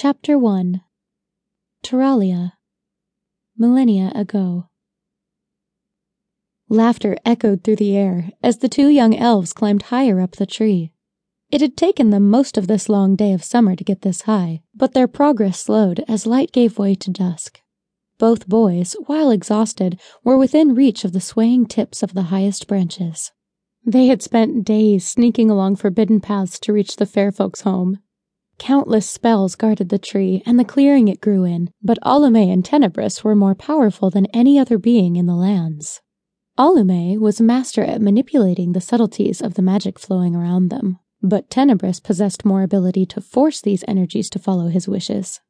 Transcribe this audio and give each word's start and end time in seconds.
Chapter 0.00 0.38
1 0.38 0.80
Teralia 1.82 2.52
Millennia 3.56 4.12
Ago 4.14 4.68
Laughter 6.68 7.16
echoed 7.24 7.64
through 7.64 7.74
the 7.74 7.96
air 7.96 8.30
as 8.40 8.58
the 8.58 8.68
two 8.68 8.90
young 8.90 9.16
elves 9.16 9.52
climbed 9.52 9.82
higher 9.90 10.20
up 10.20 10.36
the 10.36 10.46
tree. 10.46 10.92
It 11.50 11.60
had 11.60 11.76
taken 11.76 12.10
them 12.10 12.30
most 12.30 12.56
of 12.56 12.68
this 12.68 12.88
long 12.88 13.16
day 13.16 13.32
of 13.32 13.42
summer 13.42 13.74
to 13.74 13.82
get 13.82 14.02
this 14.02 14.22
high, 14.22 14.62
but 14.72 14.94
their 14.94 15.08
progress 15.08 15.58
slowed 15.58 16.04
as 16.06 16.26
light 16.26 16.52
gave 16.52 16.78
way 16.78 16.94
to 16.94 17.10
dusk. 17.10 17.60
Both 18.18 18.46
boys, 18.46 18.94
while 19.06 19.32
exhausted, 19.32 20.00
were 20.22 20.38
within 20.38 20.76
reach 20.76 21.04
of 21.04 21.12
the 21.12 21.20
swaying 21.20 21.66
tips 21.66 22.04
of 22.04 22.14
the 22.14 22.30
highest 22.30 22.68
branches. 22.68 23.32
They 23.84 24.06
had 24.06 24.22
spent 24.22 24.64
days 24.64 25.08
sneaking 25.08 25.50
along 25.50 25.74
forbidden 25.74 26.20
paths 26.20 26.60
to 26.60 26.72
reach 26.72 26.94
the 26.94 27.06
fair 27.06 27.32
folks' 27.32 27.62
home, 27.62 27.98
Countless 28.58 29.08
spells 29.08 29.54
guarded 29.54 29.88
the 29.88 29.98
tree 29.98 30.42
and 30.44 30.58
the 30.58 30.64
clearing 30.64 31.08
it 31.08 31.20
grew 31.20 31.44
in, 31.44 31.70
but 31.82 31.98
Alume 32.04 32.52
and 32.52 32.64
Tenebris 32.64 33.22
were 33.22 33.36
more 33.36 33.54
powerful 33.54 34.10
than 34.10 34.26
any 34.26 34.58
other 34.58 34.78
being 34.78 35.16
in 35.16 35.26
the 35.26 35.36
lands. 35.36 36.00
Alume 36.58 37.18
was 37.18 37.40
master 37.40 37.84
at 37.84 38.02
manipulating 38.02 38.72
the 38.72 38.80
subtleties 38.80 39.40
of 39.40 39.54
the 39.54 39.62
magic 39.62 39.98
flowing 39.98 40.34
around 40.34 40.68
them, 40.70 40.98
but 41.22 41.48
Tenebris 41.50 42.02
possessed 42.02 42.44
more 42.44 42.62
ability 42.62 43.06
to 43.06 43.20
force 43.20 43.60
these 43.60 43.84
energies 43.86 44.28
to 44.30 44.40
follow 44.40 44.66
his 44.66 44.88
wishes. 44.88 45.40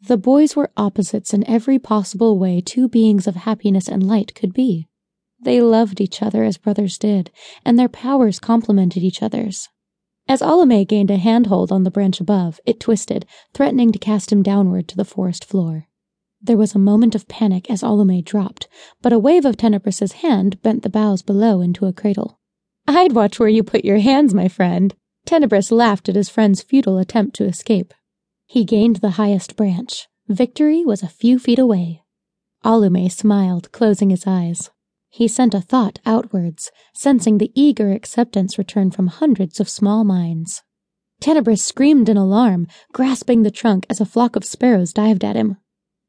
The 0.00 0.16
boys 0.16 0.54
were 0.54 0.70
opposites 0.76 1.34
in 1.34 1.48
every 1.48 1.78
possible 1.78 2.38
way 2.38 2.60
two 2.60 2.88
beings 2.88 3.26
of 3.26 3.36
happiness 3.36 3.88
and 3.88 4.06
light 4.06 4.34
could 4.34 4.52
be. 4.52 4.88
They 5.40 5.60
loved 5.60 6.00
each 6.00 6.22
other 6.22 6.44
as 6.44 6.58
brothers 6.58 6.96
did, 6.98 7.32
and 7.64 7.76
their 7.76 7.88
powers 7.88 8.38
complemented 8.38 9.02
each 9.02 9.22
other's. 9.22 9.68
As 10.28 10.40
Alume 10.40 10.86
gained 10.86 11.10
a 11.10 11.16
handhold 11.16 11.72
on 11.72 11.82
the 11.82 11.90
branch 11.90 12.20
above, 12.20 12.60
it 12.64 12.80
twisted, 12.80 13.26
threatening 13.52 13.92
to 13.92 13.98
cast 13.98 14.32
him 14.32 14.42
downward 14.42 14.88
to 14.88 14.96
the 14.96 15.04
forest 15.04 15.44
floor. 15.44 15.88
There 16.40 16.56
was 16.56 16.74
a 16.74 16.78
moment 16.80 17.14
of 17.14 17.28
panic 17.28 17.70
as 17.70 17.82
Alume 17.82 18.24
dropped, 18.24 18.68
but 19.00 19.12
a 19.12 19.18
wave 19.18 19.44
of 19.44 19.56
Tenebris's 19.56 20.12
hand 20.12 20.60
bent 20.62 20.82
the 20.82 20.90
boughs 20.90 21.22
below 21.22 21.60
into 21.60 21.86
a 21.86 21.92
cradle. 21.92 22.40
I'd 22.86 23.12
watch 23.12 23.38
where 23.38 23.48
you 23.48 23.62
put 23.62 23.84
your 23.84 23.98
hands, 23.98 24.34
my 24.34 24.48
friend. 24.48 24.94
Tenebris 25.24 25.70
laughed 25.70 26.08
at 26.08 26.16
his 26.16 26.28
friend's 26.28 26.62
futile 26.62 26.98
attempt 26.98 27.36
to 27.36 27.44
escape. 27.44 27.94
He 28.46 28.64
gained 28.64 28.96
the 28.96 29.10
highest 29.10 29.56
branch. 29.56 30.08
Victory 30.28 30.84
was 30.84 31.02
a 31.02 31.08
few 31.08 31.38
feet 31.38 31.58
away. 31.58 32.02
Alume 32.64 33.10
smiled, 33.10 33.70
closing 33.72 34.10
his 34.10 34.26
eyes. 34.26 34.70
He 35.14 35.28
sent 35.28 35.52
a 35.52 35.60
thought 35.60 35.98
outwards, 36.06 36.70
sensing 36.94 37.36
the 37.36 37.52
eager 37.54 37.92
acceptance 37.92 38.56
return 38.56 38.90
from 38.90 39.08
hundreds 39.08 39.60
of 39.60 39.68
small 39.68 40.04
minds. 40.04 40.62
Tenebris 41.20 41.62
screamed 41.62 42.08
in 42.08 42.16
alarm, 42.16 42.66
grasping 42.94 43.42
the 43.42 43.50
trunk 43.50 43.84
as 43.90 44.00
a 44.00 44.06
flock 44.06 44.36
of 44.36 44.44
sparrows 44.44 44.94
dived 44.94 45.22
at 45.22 45.36
him. 45.36 45.58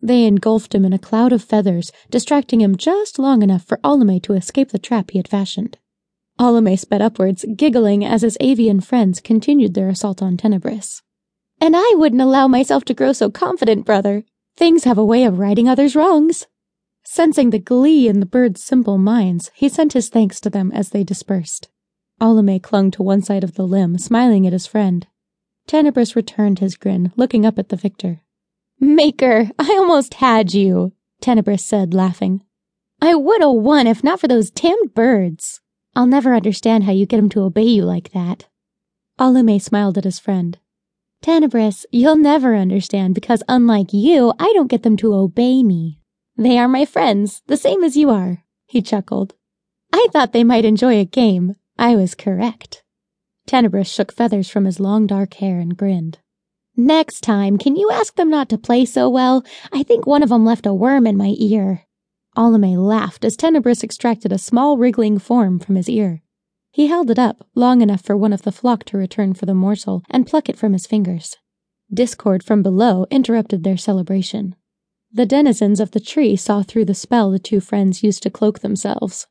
They 0.00 0.24
engulfed 0.24 0.74
him 0.74 0.86
in 0.86 0.94
a 0.94 0.98
cloud 0.98 1.34
of 1.34 1.44
feathers, 1.44 1.92
distracting 2.08 2.62
him 2.62 2.74
just 2.74 3.18
long 3.18 3.42
enough 3.42 3.64
for 3.64 3.78
Alume 3.84 4.22
to 4.22 4.32
escape 4.32 4.70
the 4.70 4.78
trap 4.78 5.10
he 5.10 5.18
had 5.18 5.28
fashioned. 5.28 5.76
Alume 6.40 6.78
sped 6.78 7.02
upwards, 7.02 7.44
giggling 7.54 8.02
as 8.02 8.22
his 8.22 8.38
avian 8.40 8.80
friends 8.80 9.20
continued 9.20 9.74
their 9.74 9.90
assault 9.90 10.22
on 10.22 10.38
Tenebris. 10.38 11.02
And 11.60 11.74
I 11.76 11.92
wouldn't 11.96 12.22
allow 12.22 12.48
myself 12.48 12.86
to 12.86 12.94
grow 12.94 13.12
so 13.12 13.30
confident, 13.30 13.84
brother. 13.84 14.24
Things 14.56 14.84
have 14.84 14.96
a 14.96 15.04
way 15.04 15.24
of 15.24 15.38
righting 15.38 15.68
others' 15.68 15.94
wrongs. 15.94 16.46
Sensing 17.08 17.50
the 17.50 17.60
glee 17.60 18.08
in 18.08 18.18
the 18.18 18.26
birds' 18.26 18.60
simple 18.60 18.98
minds, 18.98 19.52
he 19.54 19.68
sent 19.68 19.92
his 19.92 20.08
thanks 20.08 20.40
to 20.40 20.50
them 20.50 20.72
as 20.72 20.90
they 20.90 21.04
dispersed. 21.04 21.68
Alume 22.20 22.60
clung 22.60 22.90
to 22.90 23.02
one 23.02 23.22
side 23.22 23.44
of 23.44 23.54
the 23.54 23.66
limb, 23.66 23.96
smiling 23.96 24.44
at 24.44 24.52
his 24.52 24.66
friend. 24.66 25.06
Tenebris 25.68 26.16
returned 26.16 26.58
his 26.58 26.74
grin, 26.76 27.12
looking 27.14 27.46
up 27.46 27.60
at 27.60 27.68
the 27.68 27.76
victor. 27.76 28.22
Maker, 28.80 29.52
I 29.56 29.76
almost 29.78 30.14
had 30.14 30.52
you, 30.52 30.94
Tenebris 31.20 31.60
said, 31.60 31.94
laughing. 31.94 32.42
I 33.00 33.14
would 33.14 33.40
have 33.40 33.52
won 33.52 33.86
if 33.86 34.02
not 34.02 34.18
for 34.18 34.26
those 34.26 34.50
tamed 34.50 34.92
birds. 34.92 35.60
I'll 35.94 36.08
never 36.08 36.34
understand 36.34 36.84
how 36.84 36.92
you 36.92 37.06
get 37.06 37.18
them 37.18 37.30
to 37.30 37.42
obey 37.42 37.62
you 37.62 37.84
like 37.84 38.10
that. 38.14 38.48
Alume 39.18 39.62
smiled 39.62 39.96
at 39.96 40.04
his 40.04 40.18
friend. 40.18 40.58
Tenebris, 41.22 41.84
you'll 41.92 42.16
never 42.16 42.56
understand 42.56 43.14
because 43.14 43.44
unlike 43.48 43.92
you, 43.92 44.32
I 44.40 44.52
don't 44.54 44.70
get 44.70 44.82
them 44.82 44.96
to 44.98 45.14
obey 45.14 45.62
me. 45.62 46.00
They 46.36 46.58
are 46.58 46.68
my 46.68 46.84
friends, 46.84 47.42
the 47.46 47.56
same 47.56 47.82
as 47.82 47.96
you 47.96 48.10
are, 48.10 48.44
he 48.66 48.82
chuckled. 48.82 49.34
I 49.92 50.08
thought 50.12 50.32
they 50.32 50.44
might 50.44 50.64
enjoy 50.64 50.98
a 50.98 51.04
game. 51.04 51.56
I 51.78 51.96
was 51.96 52.14
correct. 52.14 52.82
Tenebris 53.46 53.86
shook 53.86 54.12
feathers 54.12 54.48
from 54.48 54.64
his 54.64 54.80
long 54.80 55.06
dark 55.06 55.34
hair 55.34 55.58
and 55.58 55.76
grinned. 55.76 56.18
Next 56.76 57.22
time, 57.22 57.56
can 57.56 57.74
you 57.74 57.90
ask 57.90 58.16
them 58.16 58.28
not 58.28 58.50
to 58.50 58.58
play 58.58 58.84
so 58.84 59.08
well? 59.08 59.44
I 59.72 59.82
think 59.82 60.06
one 60.06 60.22
of 60.22 60.28
them 60.28 60.44
left 60.44 60.66
a 60.66 60.74
worm 60.74 61.06
in 61.06 61.16
my 61.16 61.34
ear. 61.38 61.86
Alume 62.36 62.76
laughed 62.76 63.24
as 63.24 63.34
Tenebris 63.34 63.82
extracted 63.82 64.30
a 64.30 64.38
small 64.38 64.76
wriggling 64.76 65.18
form 65.18 65.58
from 65.58 65.76
his 65.76 65.88
ear. 65.88 66.22
He 66.70 66.88
held 66.88 67.10
it 67.10 67.18
up, 67.18 67.46
long 67.54 67.80
enough 67.80 68.02
for 68.02 68.14
one 68.14 68.34
of 68.34 68.42
the 68.42 68.52
flock 68.52 68.84
to 68.84 68.98
return 68.98 69.32
for 69.32 69.46
the 69.46 69.54
morsel 69.54 70.02
and 70.10 70.26
pluck 70.26 70.50
it 70.50 70.58
from 70.58 70.74
his 70.74 70.86
fingers. 70.86 71.38
Discord 71.90 72.42
from 72.42 72.62
below 72.62 73.06
interrupted 73.10 73.64
their 73.64 73.78
celebration. 73.78 74.54
The 75.16 75.24
denizens 75.24 75.80
of 75.80 75.92
the 75.92 76.00
tree 76.00 76.36
saw 76.36 76.62
through 76.62 76.84
the 76.84 76.94
spell 76.94 77.30
the 77.30 77.38
two 77.38 77.58
friends 77.58 78.02
used 78.02 78.22
to 78.24 78.30
cloak 78.30 78.58
themselves. 78.58 79.26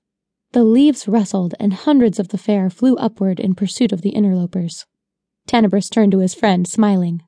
The 0.52 0.64
leaves 0.64 1.08
rustled, 1.08 1.54
and 1.60 1.76
hundreds 1.76 2.18
of 2.18 2.30
the 2.30 2.40
fair 2.40 2.72
flew 2.72 2.96
upward 2.96 3.40
in 3.40 3.54
pursuit 3.54 3.92
of 3.92 4.02
the 4.02 4.10
interlopers. 4.10 4.88
Tenebris 5.46 5.92
turned 5.92 6.12
to 6.14 6.22
his 6.22 6.34
friend, 6.34 6.68
smiling. 6.68 7.22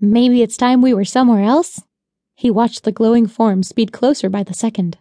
Maybe 0.00 0.40
it's 0.40 0.56
time 0.56 0.82
we 0.82 0.94
were 0.94 1.04
somewhere 1.04 1.42
else? 1.42 1.82
He 2.36 2.48
watched 2.48 2.84
the 2.84 2.92
glowing 2.92 3.26
forms 3.26 3.70
speed 3.70 3.90
closer 3.90 4.30
by 4.30 4.44
the 4.44 4.54
second. 4.54 4.98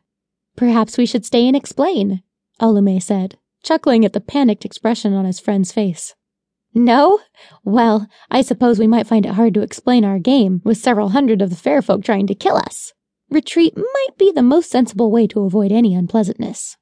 Perhaps 0.56 0.98
we 0.98 1.06
should 1.06 1.28
stay 1.28 1.46
and 1.46 1.56
explain, 1.56 2.24
Alume 2.60 3.00
said, 3.00 3.38
chuckling 3.62 4.04
at 4.04 4.14
the 4.14 4.20
panicked 4.20 4.66
expression 4.66 5.14
on 5.14 5.26
his 5.26 5.40
friend's 5.40 5.72
face. 5.72 6.16
No? 6.74 7.20
Well, 7.64 8.08
I 8.32 8.42
suppose 8.42 8.80
we 8.80 8.88
might 8.88 9.06
find 9.06 9.28
it 9.28 9.34
hard 9.34 9.54
to 9.54 9.62
explain 9.62 10.04
our 10.04 10.18
game 10.18 10.64
with 10.66 10.80
several 10.80 11.10
hundred 11.10 11.44
of 11.44 11.52
the 11.52 11.56
fair 11.56 11.84
folk 11.84 12.04
trying 12.04 12.26
to 12.26 12.34
kill 12.34 12.58
us. 12.58 12.94
Retreat 13.36 13.76
might 13.76 14.18
be 14.18 14.32
the 14.32 14.42
most 14.42 14.72
sensible 14.72 15.12
way 15.12 15.28
to 15.28 15.42
avoid 15.42 15.70
any 15.70 15.94
unpleasantness. 15.94 16.78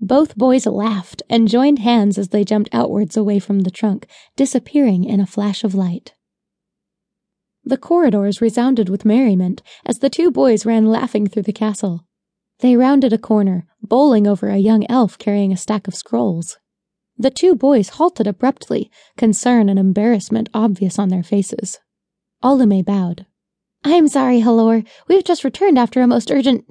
Both 0.00 0.34
boys 0.34 0.64
laughed 0.64 1.22
and 1.28 1.46
joined 1.46 1.78
hands 1.80 2.16
as 2.16 2.30
they 2.30 2.42
jumped 2.42 2.70
outwards 2.72 3.18
away 3.18 3.38
from 3.38 3.60
the 3.60 3.70
trunk, 3.70 4.06
disappearing 4.34 5.04
in 5.04 5.20
a 5.20 5.26
flash 5.26 5.62
of 5.62 5.74
light. 5.74 6.14
The 7.64 7.76
corridors 7.76 8.40
resounded 8.40 8.88
with 8.88 9.04
merriment 9.04 9.60
as 9.84 9.98
the 9.98 10.08
two 10.08 10.30
boys 10.30 10.64
ran 10.64 10.86
laughing 10.86 11.26
through 11.26 11.42
the 11.42 11.52
castle. 11.52 12.06
They 12.60 12.76
rounded 12.76 13.12
a 13.12 13.18
corner, 13.18 13.66
bowling 13.82 14.26
over 14.26 14.48
a 14.48 14.56
young 14.56 14.86
elf 14.90 15.18
carrying 15.18 15.52
a 15.52 15.56
stack 15.58 15.86
of 15.86 15.94
scrolls. 15.94 16.56
The 17.18 17.30
two 17.30 17.54
boys 17.54 17.90
halted 17.90 18.26
abruptly, 18.26 18.90
concern 19.18 19.68
and 19.68 19.78
embarrassment 19.78 20.48
obvious 20.54 20.98
on 20.98 21.10
their 21.10 21.22
faces. 21.22 21.78
Alume 22.42 22.82
bowed. 22.86 23.26
I'm 23.84 24.08
sorry, 24.08 24.40
Halor. 24.40 24.86
We've 25.08 25.24
just 25.24 25.44
returned 25.44 25.78
after 25.78 26.00
a 26.00 26.06
most 26.06 26.30
urgent 26.30 26.64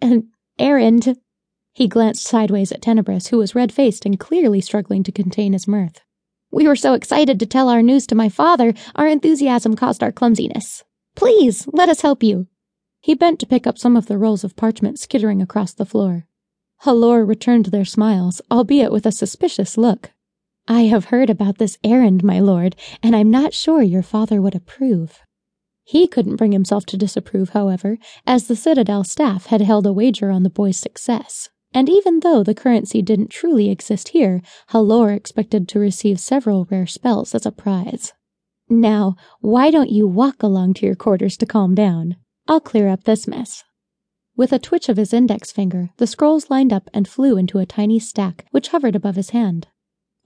uh, 0.00 0.18
errand. 0.58 1.16
He 1.74 1.88
glanced 1.88 2.24
sideways 2.24 2.72
at 2.72 2.80
Tenebris, 2.80 3.28
who 3.28 3.38
was 3.38 3.54
red 3.54 3.72
faced 3.72 4.06
and 4.06 4.18
clearly 4.18 4.60
struggling 4.60 5.02
to 5.02 5.12
contain 5.12 5.52
his 5.52 5.68
mirth. 5.68 6.00
We 6.50 6.68
were 6.68 6.76
so 6.76 6.94
excited 6.94 7.40
to 7.40 7.46
tell 7.46 7.68
our 7.68 7.82
news 7.82 8.06
to 8.06 8.14
my 8.14 8.28
father, 8.28 8.72
our 8.94 9.08
enthusiasm 9.08 9.74
caused 9.74 10.02
our 10.02 10.12
clumsiness. 10.12 10.84
Please, 11.16 11.68
let 11.72 11.88
us 11.88 12.02
help 12.02 12.22
you. 12.22 12.46
He 13.00 13.14
bent 13.14 13.40
to 13.40 13.46
pick 13.46 13.66
up 13.66 13.76
some 13.76 13.96
of 13.96 14.06
the 14.06 14.16
rolls 14.16 14.44
of 14.44 14.56
parchment 14.56 14.98
skittering 14.98 15.42
across 15.42 15.74
the 15.74 15.84
floor. 15.84 16.26
Halor 16.84 17.26
returned 17.26 17.66
their 17.66 17.84
smiles, 17.84 18.40
albeit 18.50 18.92
with 18.92 19.04
a 19.04 19.12
suspicious 19.12 19.76
look. 19.76 20.12
I 20.66 20.82
have 20.82 21.06
heard 21.06 21.28
about 21.28 21.58
this 21.58 21.76
errand, 21.84 22.24
my 22.24 22.40
lord, 22.40 22.76
and 23.02 23.14
I'm 23.14 23.30
not 23.30 23.52
sure 23.52 23.82
your 23.82 24.02
father 24.02 24.40
would 24.40 24.54
approve. 24.54 25.20
He 25.84 26.06
couldn't 26.06 26.36
bring 26.36 26.52
himself 26.52 26.86
to 26.86 26.96
disapprove, 26.96 27.50
however, 27.50 27.98
as 28.26 28.46
the 28.46 28.56
Citadel 28.56 29.04
staff 29.04 29.46
had 29.46 29.60
held 29.60 29.86
a 29.86 29.92
wager 29.92 30.30
on 30.30 30.42
the 30.42 30.50
boy's 30.50 30.78
success. 30.78 31.50
And 31.74 31.88
even 31.88 32.20
though 32.20 32.42
the 32.42 32.54
currency 32.54 33.02
didn't 33.02 33.30
truly 33.30 33.68
exist 33.68 34.08
here, 34.08 34.40
Halor 34.70 35.14
expected 35.14 35.68
to 35.68 35.78
receive 35.78 36.18
several 36.18 36.66
rare 36.70 36.86
spells 36.86 37.34
as 37.34 37.44
a 37.44 37.52
prize. 37.52 38.12
Now, 38.68 39.16
why 39.40 39.70
don't 39.70 39.90
you 39.90 40.06
walk 40.06 40.42
along 40.42 40.74
to 40.74 40.86
your 40.86 40.94
quarters 40.94 41.36
to 41.38 41.46
calm 41.46 41.74
down? 41.74 42.16
I'll 42.48 42.60
clear 42.60 42.88
up 42.88 43.04
this 43.04 43.26
mess. 43.26 43.64
With 44.36 44.52
a 44.52 44.58
twitch 44.58 44.88
of 44.88 44.96
his 44.96 45.12
index 45.12 45.52
finger, 45.52 45.90
the 45.98 46.06
scrolls 46.06 46.48
lined 46.48 46.72
up 46.72 46.88
and 46.94 47.06
flew 47.06 47.36
into 47.36 47.58
a 47.58 47.66
tiny 47.66 47.98
stack 47.98 48.46
which 48.52 48.68
hovered 48.68 48.96
above 48.96 49.16
his 49.16 49.30
hand. 49.30 49.68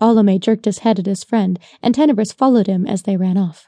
Alume 0.01 0.39
jerked 0.41 0.67
his 0.67 0.79
head 0.79 0.99
at 0.99 1.07
his 1.07 1.25
friend, 1.25 1.59
and 1.83 1.95
Tenebris 1.95 2.33
followed 2.33 2.69
him 2.69 2.87
as 2.87 3.03
they 3.03 3.17
ran 3.17 3.37
off. 3.37 3.67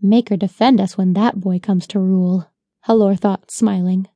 Maker 0.00 0.36
defend 0.36 0.80
us 0.80 0.98
when 0.98 1.14
that 1.14 1.40
boy 1.40 1.58
comes 1.58 1.86
to 1.88 1.98
rule, 1.98 2.50
Halor 2.86 3.18
thought, 3.18 3.50
smiling. 3.50 4.08